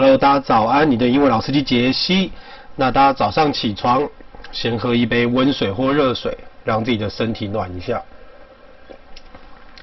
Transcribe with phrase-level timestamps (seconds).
[0.00, 2.32] Hello，大家早安，你的英文老司机杰西。
[2.74, 4.08] 那大家早上起床，
[4.50, 8.02] 先喝一杯温水或热水，让自己的身体暖一下。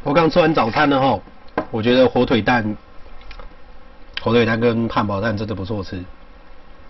[0.01, 1.19] 我刚吃完早餐了哈，
[1.69, 2.75] 我觉得火腿蛋、
[4.19, 6.03] 火腿蛋跟汉堡蛋真的不错吃。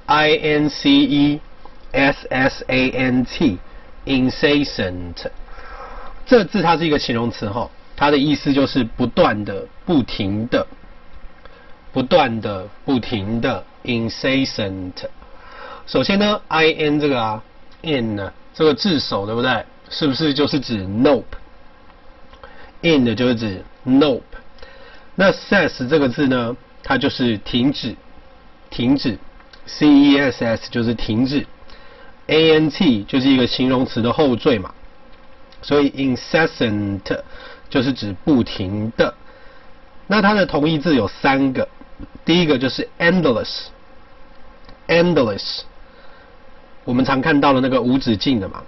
[0.07, 1.41] i n c e
[1.93, 3.59] s s a n t
[4.05, 5.27] incessant，。
[6.25, 10.67] 这字它是一个形容词哈，它的意思就是不断的、不停的、
[11.93, 15.05] 不断的、不停的 incessant。
[15.87, 17.43] 首先呢，I N 这个啊。
[17.83, 19.65] in 呢，这个字首对不对？
[19.89, 24.23] 是不是就是指 nope？in 的就是指 nope。
[25.15, 27.95] 那 cess 这个字呢，它就是停止，
[28.71, 29.17] 停止。
[29.67, 31.47] C e s s 就是停止。
[32.29, 34.75] a n t 就是一个形容词的后缀嘛，
[35.63, 37.21] 所以 incessant
[37.69, 39.15] 就是指不停的。
[40.09, 41.69] 那它的同义字有三个，
[42.25, 45.61] 第一个就是 endless，endless。
[46.85, 48.61] 我们常看到的那个无止境的嘛。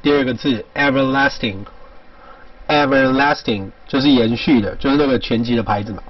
[0.00, 6.02] 第二个字 everlasting，everlasting 就是延续的，就是那个拳击的牌子嘛。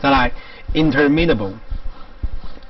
[0.00, 0.32] 再来
[0.72, 1.52] interminable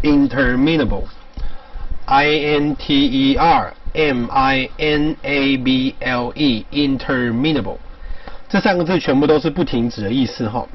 [0.01, 7.77] interminable，interminable，I N T E R M I N A B L E，interminable，
[8.49, 10.67] 这三个字全部都是不停止的意思哈。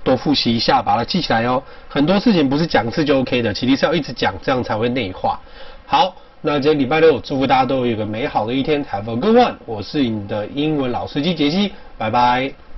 [0.04, 1.64] 多复习一下，把它记起来哦。
[1.88, 5.40] 很多事情不是讲一次就 OK 的，其实是要一直讲，这样才会内化。
[5.86, 6.14] 好。
[6.42, 9.56] 那今天礼拜六，祝福大家都有一个美好的一天，Have a good one！
[9.66, 12.69] 我是你的英文老司机杰西，拜拜。